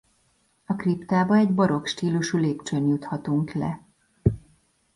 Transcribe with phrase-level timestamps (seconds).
[0.65, 3.87] A kriptába egy barokk stílusú lépcsőn juthatunk le.